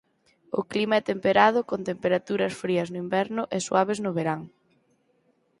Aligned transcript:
O 0.59 0.61
clima 0.71 0.95
é 0.97 1.07
temperado 1.11 1.59
con 1.69 1.79
temperaturas 1.89 2.53
frías 2.61 2.89
no 2.89 3.01
inverno 3.05 3.41
e 3.55 3.57
suaves 3.67 3.99
no 4.05 4.11
verán. 4.17 4.41